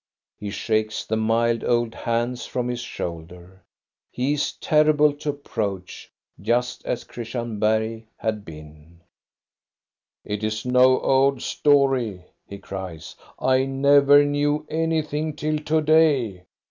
[0.39, 3.61] He shakes the mild old hands from his shoul der.
[4.09, 9.01] He is terrible to approach, just as Christian Bergh had been."
[10.33, 16.45] It is no old story," he cries." I never knew anything till to day.